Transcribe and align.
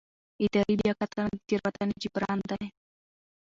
اداري 0.43 0.75
بیاکتنه 0.81 1.25
د 1.31 1.35
تېروتنې 1.47 1.95
جبران 2.03 2.39
دی. 2.49 2.65